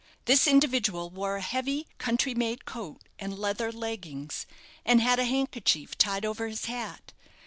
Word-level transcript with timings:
This 0.25 0.47
individual 0.47 1.11
wore 1.11 1.35
a 1.35 1.41
heavy, 1.43 1.85
country 1.99 2.33
made 2.33 2.65
coat, 2.65 3.03
and 3.19 3.37
leather 3.37 3.71
leggings, 3.71 4.47
and 4.83 4.99
had 4.99 5.19
a 5.19 5.25
handkerchief 5.25 5.95
tied 5.95 6.25
over 6.25 6.47
his 6.47 6.65
hat. 6.65 7.13